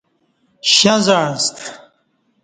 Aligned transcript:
شݩ 0.73 0.95
زعݩستہ 1.05 1.61